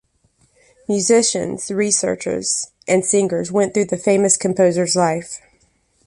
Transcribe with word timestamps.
Musicians, 0.89 1.69
researches 1.69 2.71
and 2.87 3.05
singers 3.05 3.51
went 3.51 3.75
through 3.75 3.85
the 3.85 3.97
famous 3.97 4.35
composer’s 4.35 4.95
life. 4.95 5.39